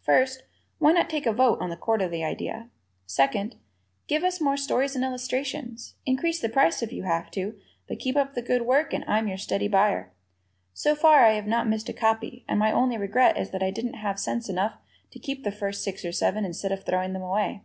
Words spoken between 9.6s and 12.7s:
buyer. So far I have not missed a copy, and my